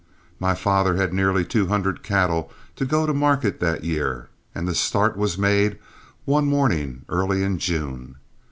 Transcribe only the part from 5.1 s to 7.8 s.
was made one morning early in